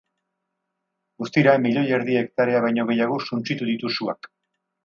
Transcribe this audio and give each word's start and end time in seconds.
Guztira, 1.23 1.53
milioi 1.67 1.85
erdi 1.97 2.17
hektarea 2.23 2.65
baino 2.65 2.89
gehiago 2.93 3.21
suntsitu 3.29 3.73
ditu 3.73 3.97
suak. 3.99 4.33